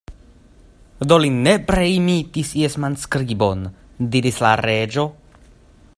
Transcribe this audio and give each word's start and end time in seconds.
"Do, 1.11 1.17
li 1.25 1.29
nepre 1.35 1.83
imitis 1.97 2.55
ies 2.63 2.79
manskribon," 2.85 3.69
diris 4.17 4.41
la 4.47 4.59
Reĝo. 4.69 5.07